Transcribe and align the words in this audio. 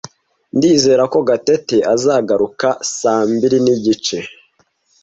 Ndizera 0.55 1.03
ko 1.13 1.17
Gatete 1.29 1.77
azagaruka 1.93 2.67
saa 2.97 3.23
mbiri 3.31 3.57
n'igice. 3.65 4.17